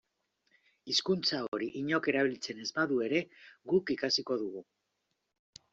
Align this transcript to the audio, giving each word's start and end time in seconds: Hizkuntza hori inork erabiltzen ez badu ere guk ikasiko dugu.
Hizkuntza 0.93 1.41
hori 1.57 1.67
inork 1.81 2.09
erabiltzen 2.15 2.65
ez 2.65 2.67
badu 2.81 2.99
ere 3.09 3.23
guk 3.75 3.95
ikasiko 3.99 4.41
dugu. 4.47 4.67